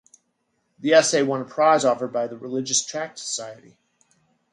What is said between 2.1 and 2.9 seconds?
by the Religious